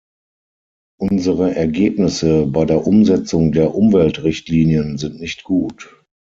[0.99, 5.95] Unsere Ergebnisse bei der Umsetzung der Umweltrichtlinien sind nicht gut.